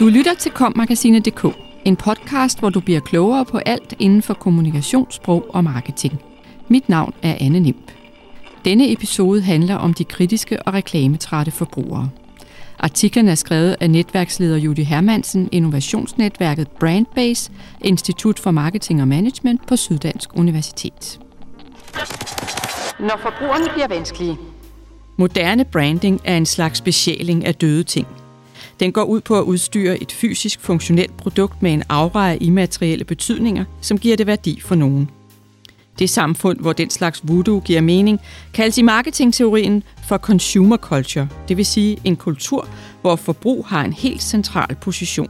[0.00, 5.10] Du lytter til kommagasinet.dk, en podcast, hvor du bliver klogere på alt inden for kommunikation,
[5.10, 6.22] sprog og marketing.
[6.68, 7.90] Mit navn er Anne Nimp.
[8.64, 12.10] Denne episode handler om de kritiske og reklametrætte forbrugere.
[12.78, 19.76] Artiklen er skrevet af netværksleder Judy Hermansen, innovationsnetværket Brandbase, Institut for Marketing og Management på
[19.76, 21.20] Syddansk Universitet.
[23.00, 24.36] Når forbrugerne bliver vanskelige.
[25.16, 28.06] Moderne branding er en slags specialing af døde ting.
[28.80, 33.04] Den går ud på at udstyre et fysisk funktionelt produkt med en aura af immaterielle
[33.04, 35.10] betydninger, som giver det værdi for nogen.
[35.98, 38.20] Det samfund, hvor den slags voodoo giver mening,
[38.54, 42.68] kaldes i marketingteorien for consumer culture, det vil sige en kultur,
[43.00, 45.28] hvor forbrug har en helt central position.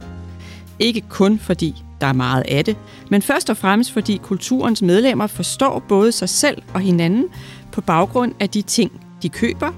[0.79, 2.77] Ikke kun fordi der er meget af det,
[3.09, 7.25] men først og fremmest fordi kulturens medlemmer forstår både sig selv og hinanden
[7.71, 9.71] på baggrund af de ting, de køber,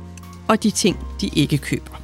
[0.48, 2.03] og de ting, de ikke køber.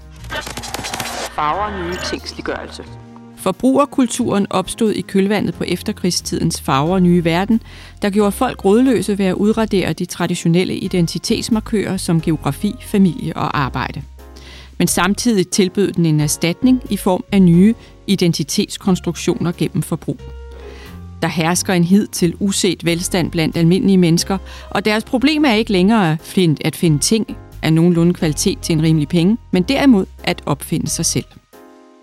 [1.39, 2.81] Farver nye tingsliggørelse.
[2.81, 2.98] Altså.
[3.38, 7.62] Forbrugerkulturen opstod i kølvandet på efterkrigstidens farver nye verden,
[8.01, 14.01] der gjorde folk rådløse ved at udradere de traditionelle identitetsmarkører som geografi, familie og arbejde.
[14.77, 17.76] Men samtidig tilbød den en erstatning i form af nye
[18.07, 20.20] identitetskonstruktioner gennem forbrug.
[21.21, 24.37] Der hersker en hid til uset velstand blandt almindelige mennesker,
[24.70, 26.18] og deres problem er ikke længere
[26.62, 31.05] at finde ting af nogenlunde kvalitet til en rimelig penge, men derimod at opfinde sig
[31.05, 31.26] selv.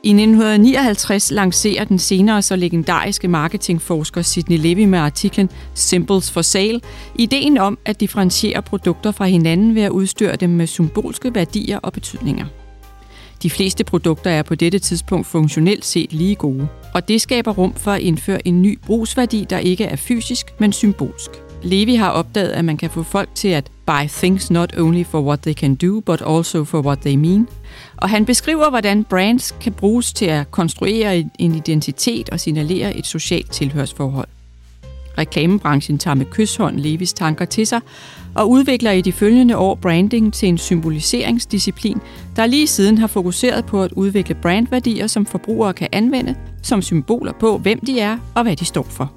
[0.02, 6.80] I 1959 lancerer den senere så legendariske marketingforsker Sidney Levy med artiklen Symbols for Sale
[7.14, 11.92] ideen om at differentiere produkter fra hinanden ved at udstyre dem med symbolske værdier og
[11.92, 12.46] betydninger.
[13.42, 17.74] De fleste produkter er på dette tidspunkt funktionelt set lige gode, og det skaber rum
[17.74, 21.30] for at indføre en ny brugsværdi, der ikke er fysisk, men symbolsk.
[21.62, 25.20] Levi har opdaget, at man kan få folk til at buy things not only for
[25.20, 27.48] what they can do, but also for what they mean.
[27.96, 33.06] Og han beskriver, hvordan brands kan bruges til at konstruere en identitet og signalere et
[33.06, 34.28] socialt tilhørsforhold.
[35.18, 37.80] Reklamebranchen tager med kysshånd Levis tanker til sig
[38.34, 42.00] og udvikler i de følgende år branding til en symboliseringsdisciplin,
[42.36, 47.32] der lige siden har fokuseret på at udvikle brandværdier, som forbrugere kan anvende som symboler
[47.40, 49.12] på, hvem de er og hvad de står for.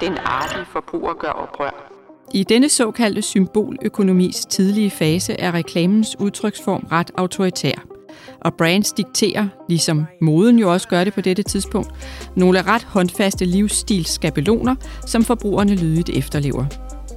[0.00, 1.90] Den artige forbruger gør oprør.
[2.34, 7.74] I denne såkaldte symboløkonomis tidlige fase er reklamens udtryksform ret autoritær.
[8.40, 11.90] Og brands dikterer, ligesom moden jo også gør det på dette tidspunkt,
[12.36, 14.74] nogle ret håndfaste livsstilsskabeloner,
[15.06, 16.64] som forbrugerne lydigt efterlever.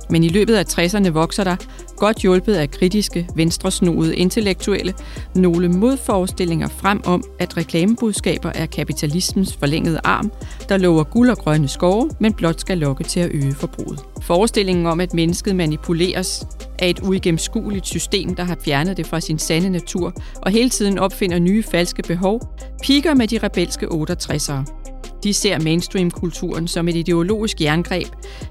[0.09, 1.55] Men i løbet af 60'erne vokser der,
[1.97, 4.93] godt hjulpet af kritiske, venstresnoede intellektuelle,
[5.35, 10.31] nogle modforestillinger frem om, at reklamebudskaber er kapitalismens forlængede arm,
[10.69, 13.99] der lover guld og grønne skove, men blot skal lokke til at øge forbruget.
[14.21, 16.45] Forestillingen om, at mennesket manipuleres
[16.79, 20.99] af et uigennemskueligt system, der har fjernet det fra sin sande natur og hele tiden
[20.99, 22.41] opfinder nye falske behov,
[22.83, 24.82] piker med de rebelske 68'ere.
[25.23, 28.07] De ser mainstream-kulturen som et ideologisk jerngreb,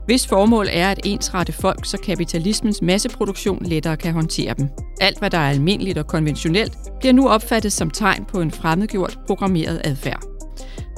[0.07, 4.69] hvis formål er at ensrette folk, så kapitalismens masseproduktion lettere kan håndtere dem.
[5.01, 9.19] Alt, hvad der er almindeligt og konventionelt, bliver nu opfattet som tegn på en fremmedgjort,
[9.27, 10.23] programmeret adfærd.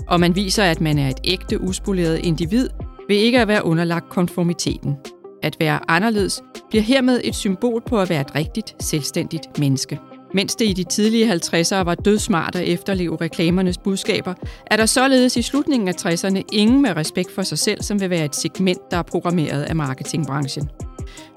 [0.09, 2.69] Og man viser, at man er et ægte, uspoleret individ,
[3.09, 4.95] ved ikke at være underlagt konformiteten.
[5.43, 9.99] At være anderledes bliver hermed et symbol på at være et rigtigt, selvstændigt menneske.
[10.35, 14.35] Mens det i de tidlige 50'ere var dødsmart at efterleve reklamernes budskaber,
[14.67, 18.11] er der således i slutningen af 60'erne ingen med respekt for sig selv, som vil
[18.11, 20.71] være et segment, der er programmeret af marketingbranchen.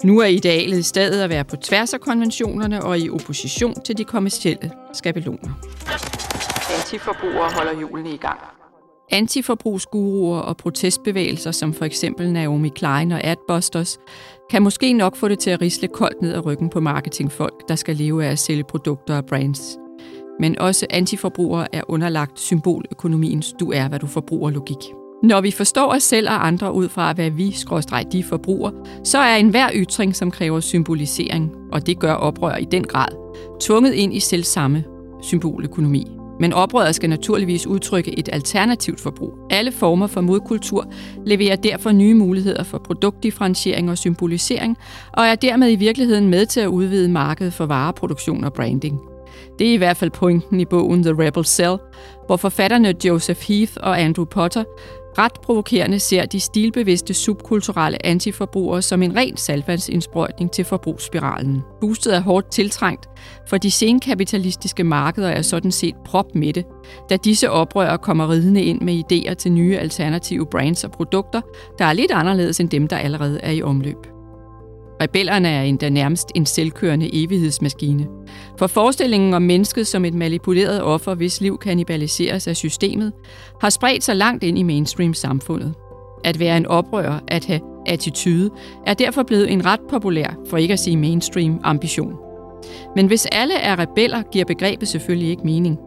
[0.04, 3.98] Nu er idealet i stedet at være på tværs af konventionerne og i opposition til
[3.98, 5.50] de kommercielle skabeloner.
[6.78, 8.57] Antiforbrugere holder julene i gang.
[9.10, 13.98] Antiforbrugsguruer og protestbevægelser, som for eksempel Naomi Klein og Adbusters,
[14.50, 17.74] kan måske nok få det til at risle koldt ned ad ryggen på marketingfolk, der
[17.74, 19.78] skal leve af at sælge produkter og brands.
[20.40, 24.92] Men også antiforbrugere er underlagt symboløkonomiens du er, hvad du forbruger logik.
[25.22, 28.70] Når vi forstår os selv og andre ud fra, hvad vi, skråstreg de forbruger,
[29.04, 33.08] så er enhver ytring, som kræver symbolisering, og det gør oprør i den grad,
[33.60, 34.84] tvunget ind i selv samme
[35.22, 36.17] symboløkonomi.
[36.40, 39.38] Men oprøret skal naturligvis udtrykke et alternativt forbrug.
[39.50, 40.86] Alle former for modkultur
[41.26, 44.76] leverer derfor nye muligheder for produktdifferentiering og symbolisering,
[45.12, 49.00] og er dermed i virkeligheden med til at udvide markedet for vareproduktion og branding.
[49.58, 51.76] Det er i hvert fald pointen i bogen The Rebel Cell,
[52.26, 54.64] hvor forfatterne Joseph Heath og Andrew Potter
[55.18, 61.62] ret provokerende ser de stilbevidste subkulturelle antiforbrugere som en ren salvandsindsprøjtning til forbrugsspiralen.
[61.80, 63.08] Boostet er hårdt tiltrængt,
[63.48, 65.94] for de senkapitalistiske markeder er sådan set
[66.54, 66.64] det,
[67.10, 71.40] da disse oprørere kommer ridende ind med idéer til nye alternative brands og produkter,
[71.78, 74.17] der er lidt anderledes end dem, der allerede er i omløb.
[75.02, 78.06] Rebellerne er endda nærmest en selvkørende evighedsmaskine.
[78.58, 83.12] For forestillingen om mennesket som et manipuleret offer, hvis liv kanibaliseres af systemet,
[83.60, 85.74] har spredt sig langt ind i mainstream-samfundet.
[86.24, 88.50] At være en oprører, at have attitude,
[88.86, 92.14] er derfor blevet en ret populær, for ikke at sige mainstream, ambition.
[92.96, 95.78] Men hvis alle er rebeller, giver begrebet selvfølgelig ikke mening.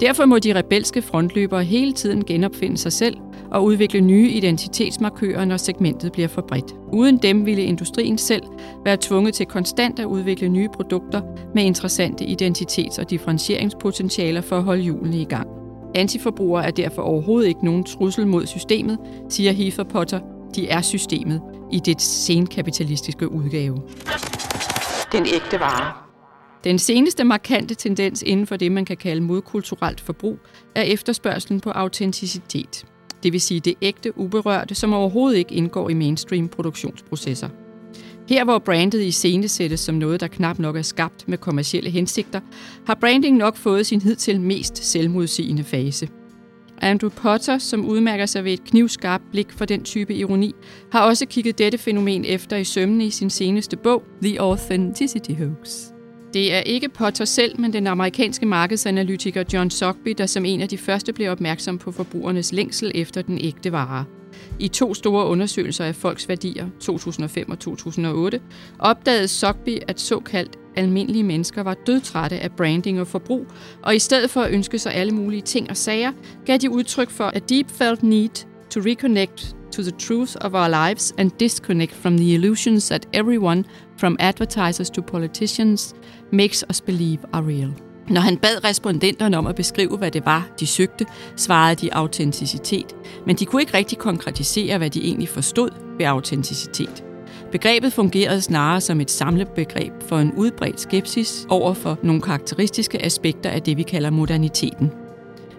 [0.00, 3.16] Derfor må de rebelske frontløbere hele tiden genopfinde sig selv
[3.50, 6.74] og udvikle nye identitetsmarkører, når segmentet bliver for bredt.
[6.92, 8.42] Uden dem ville industrien selv
[8.84, 11.22] være tvunget til konstant at udvikle nye produkter
[11.54, 15.48] med interessante identitets- og differentieringspotentialer for at holde hjulene i gang.
[15.94, 18.98] Antiforbrugere er derfor overhovedet ikke nogen trussel mod systemet,
[19.28, 20.20] siger Heather Potter.
[20.54, 21.42] De er systemet
[21.72, 23.82] i det senkapitalistiske udgave.
[25.12, 25.92] Den ægte vare.
[26.64, 30.38] Den seneste markante tendens inden for det, man kan kalde modkulturelt forbrug,
[30.74, 32.84] er efterspørgselen på autenticitet.
[33.22, 37.48] Det vil sige det ægte uberørte, som overhovedet ikke indgår i mainstream produktionsprocesser.
[38.28, 41.90] Her hvor brandet i scene sættes som noget, der knap nok er skabt med kommercielle
[41.90, 42.40] hensigter,
[42.86, 46.08] har branding nok fået sin hidtil mest selvmodsigende fase.
[46.80, 50.54] Andrew Potter, som udmærker sig ved et knivskarpt blik for den type ironi,
[50.92, 55.97] har også kigget dette fænomen efter i sømne i sin seneste bog, The Authenticity Hoax.
[56.38, 60.68] Det er ikke Potter selv, men den amerikanske markedsanalytiker John Sockby, der som en af
[60.68, 64.04] de første blev opmærksom på forbrugernes længsel efter den ægte vare.
[64.58, 68.40] I to store undersøgelser af folks værdier, 2005 og 2008,
[68.78, 73.46] opdagede Sockby, at såkaldt almindelige mennesker var dødtrætte af branding og forbrug,
[73.82, 76.12] og i stedet for at ønske sig alle mulige ting og sager,
[76.46, 80.68] gav de udtryk for a deep felt need to reconnect to the truth of our
[80.68, 83.64] lives and disconnect from the illusions that everyone,
[83.96, 85.94] from advertisers to politicians,
[86.32, 87.72] makes us believe are real.
[88.08, 91.06] Når han bad respondenterne om at beskrive, hvad det var, de søgte,
[91.36, 97.04] svarede de autenticitet, men de kunne ikke rigtig konkretisere, hvad de egentlig forstod ved autenticitet.
[97.52, 103.50] Begrebet fungerede snarere som et samlebegreb for en udbredt skepsis over for nogle karakteristiske aspekter
[103.50, 104.90] af det, vi kalder moderniteten.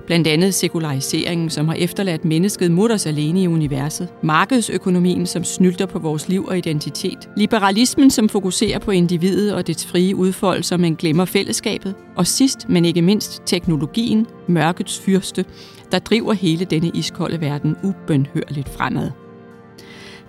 [0.09, 4.07] Blandt andet sekulariseringen, som har efterladt mennesket mutters alene i universet.
[4.23, 7.29] Markedsøkonomien, som snylter på vores liv og identitet.
[7.37, 11.95] Liberalismen, som fokuserer på individet og dets frie udfoldelse, men glemmer fællesskabet.
[12.15, 15.45] Og sidst, men ikke mindst, teknologien, mørkets fyrste,
[15.91, 19.11] der driver hele denne iskolde verden ubønhørligt fremad.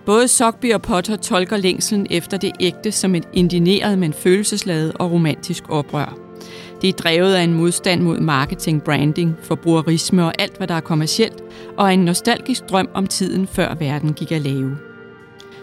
[0.05, 5.11] Både Sockby og Potter tolker længselen efter det ægte som et indineret, men følelsesladet og
[5.11, 6.30] romantisk oprør.
[6.81, 10.79] Det er drevet af en modstand mod marketing, branding, forbrugerisme og alt, hvad der er
[10.79, 11.41] kommercielt,
[11.77, 14.77] og en nostalgisk drøm om tiden, før verden gik at lave.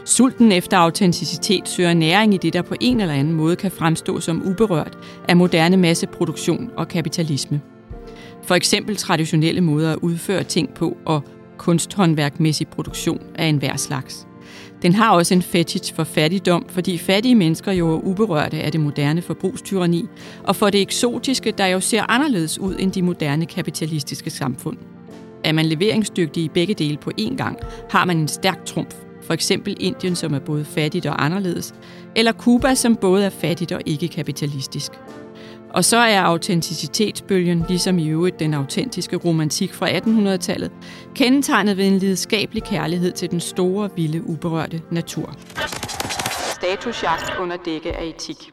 [0.04, 4.20] Sulten efter autenticitet søger næring i det, der på en eller anden måde kan fremstå
[4.20, 4.98] som uberørt
[5.28, 7.60] af moderne masseproduktion og kapitalisme.
[8.42, 11.22] For eksempel traditionelle måder at udføre ting på og
[11.58, 14.27] kunsthåndværkmæssig produktion af enhver slags.
[14.82, 18.80] Den har også en fetish for fattigdom, fordi fattige mennesker jo er uberørte af det
[18.80, 20.04] moderne forbrugstyrani,
[20.44, 24.76] og for det eksotiske, der jo ser anderledes ud end de moderne kapitalistiske samfund.
[25.44, 27.58] Er man leveringsdygtig i begge dele på én gang,
[27.90, 28.94] har man en stærk trumf.
[29.22, 31.74] For eksempel Indien, som er både fattigt og anderledes,
[32.16, 34.92] eller Cuba, som både er fattigt og ikke kapitalistisk.
[35.74, 40.70] Og så er autenticitetsbølgen, ligesom i øvrigt den autentiske romantik fra 1800-tallet,
[41.14, 45.34] kendetegnet ved en lidenskabelig kærlighed til den store, vilde, uberørte natur.
[46.54, 48.50] Statusjagt under dække af etik.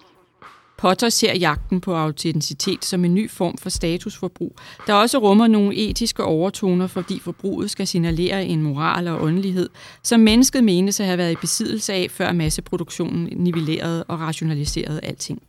[0.77, 4.55] Potter ser jagten på autenticitet som en ny form for statusforbrug,
[4.87, 9.69] der også rummer nogle etiske overtoner, fordi forbruget skal signalere en moral og åndelighed,
[10.03, 15.41] som mennesket menes at have været i besiddelse af, før masseproduktionen nivellerede og rationaliserede alting.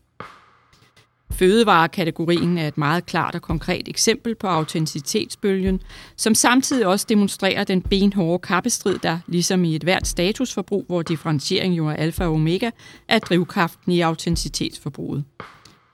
[1.38, 5.81] Fødevarekategorien er et meget klart og konkret eksempel på autenticitetsbølgen,
[6.16, 11.76] som samtidig også demonstrerer den benhårde kappestrid, der, ligesom i et hvert statusforbrug, hvor differentiering
[11.76, 12.71] jo er alfa og omega,
[13.09, 15.25] er drivkraften i autenticitetsforbruget.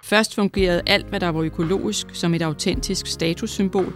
[0.04, 3.92] Først fungerede alt, hvad der var økologisk, som et autentisk statussymbol,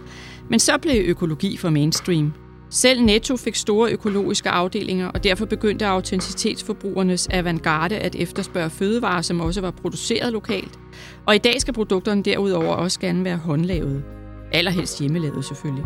[0.49, 2.33] men så blev økologi for mainstream,
[2.69, 9.39] selv Netto fik store økologiske afdelinger, og derfor begyndte autenticitetsforbrugernes avantgarde at efterspørge fødevarer, som
[9.39, 10.79] også var produceret lokalt.
[11.25, 14.03] Og i dag skal produkterne derudover også gerne være håndlavede.
[14.51, 15.85] Allerhelst hjemmelavet selvfølgelig.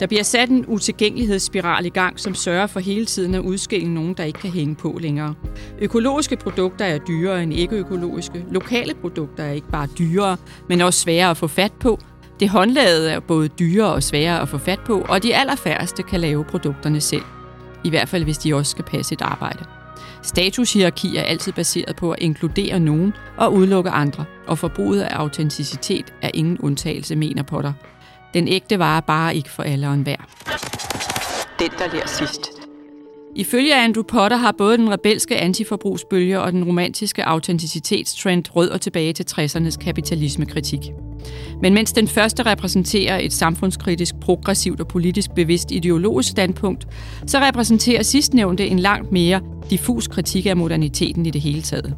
[0.00, 4.14] Der bliver sat en utilgængelighedsspiral i gang, som sørger for hele tiden at udskille nogen,
[4.14, 5.34] der ikke kan hænge på længere.
[5.78, 8.44] Økologiske produkter er dyrere end ikke-økologiske.
[8.50, 10.36] Lokale produkter er ikke bare dyrere,
[10.68, 11.98] men også sværere at få fat på,
[12.40, 16.20] det håndlavede er både dyrere og sværere at få fat på, og de allerfærreste kan
[16.20, 17.22] lave produkterne selv.
[17.84, 19.64] I hvert fald, hvis de også skal passe et arbejde.
[20.22, 26.14] Statushierarki er altid baseret på at inkludere nogen og udelukke andre, og forbruget af autenticitet
[26.22, 27.72] er ingen undtagelse, mener Potter.
[28.34, 30.16] Den ægte vare bare ikke for alle og enhver.
[31.58, 32.53] Den, der lærer sidst.
[33.36, 39.26] Ifølge Andrew Potter har både den rebelske antiforbrugsbølge og den romantiske autenticitetstrend rødder tilbage til
[39.32, 40.80] 60'ernes kapitalismekritik.
[41.62, 46.86] Men mens den første repræsenterer et samfundskritisk, progressivt og politisk bevidst ideologisk standpunkt,
[47.26, 51.94] så repræsenterer sidstnævnte en langt mere diffus kritik af moderniteten i det hele taget.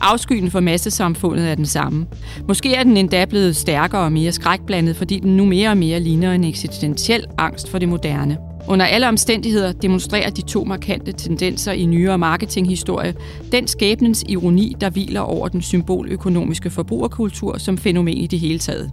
[0.00, 2.06] Afskyen for massesamfundet er den samme.
[2.48, 6.00] Måske er den endda blevet stærkere og mere skrækblandet, fordi den nu mere og mere
[6.00, 8.49] ligner en eksistentiel angst for det moderne.
[8.70, 13.14] Under alle omstændigheder demonstrerer de to markante tendenser i nyere marketinghistorie
[13.52, 18.90] den skæbnens ironi, der hviler over den symboløkonomiske forbrugerkultur som fænomen i det hele taget.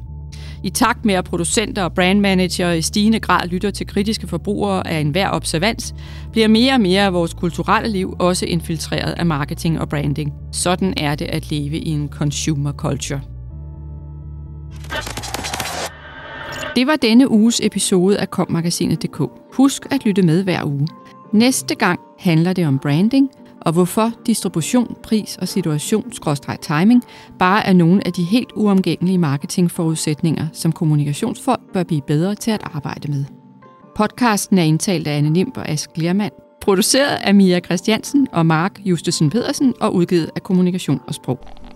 [0.63, 4.99] I takt med at producenter og brandmanager i stigende grad lytter til kritiske forbrugere af
[4.99, 5.95] enhver observans,
[6.31, 10.33] bliver mere og mere af vores kulturelle liv også infiltreret af marketing og branding.
[10.51, 13.21] Sådan er det at leve i en consumer culture.
[16.75, 19.46] Det var denne uges episode af kommagasinet.dk.
[19.57, 20.87] Husk at lytte med hver uge.
[21.31, 23.29] Næste gang handler det om branding,
[23.61, 26.11] og hvorfor distribution, pris og situation,
[26.61, 27.03] timing,
[27.39, 32.61] bare er nogle af de helt uomgængelige marketingforudsætninger, som kommunikationsfolk bør blive bedre til at
[32.63, 33.25] arbejde med.
[33.95, 38.79] Podcasten er indtalt af Anne Nimb og Ask Lermand, produceret af Mia Christiansen og Mark
[38.85, 41.66] Justesen Pedersen og udgivet af Kommunikation og Sprog.